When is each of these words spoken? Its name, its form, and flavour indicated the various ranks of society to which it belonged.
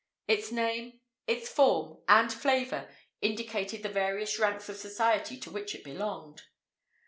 Its 0.27 0.51
name, 0.51 0.99
its 1.27 1.47
form, 1.47 1.99
and 2.07 2.33
flavour 2.33 2.89
indicated 3.21 3.83
the 3.83 3.87
various 3.89 4.39
ranks 4.39 4.67
of 4.67 4.75
society 4.75 5.37
to 5.39 5.51
which 5.51 5.75
it 5.75 5.83
belonged. 5.83 6.41